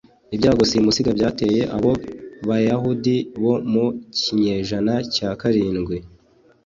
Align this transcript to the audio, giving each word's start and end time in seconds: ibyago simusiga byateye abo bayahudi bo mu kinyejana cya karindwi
ibyago 0.33 0.63
simusiga 0.69 1.11
byateye 1.17 1.61
abo 1.75 1.91
bayahudi 2.47 3.15
bo 3.41 3.55
mu 3.71 3.85
kinyejana 4.19 4.93
cya 5.15 5.29
karindwi 5.39 5.97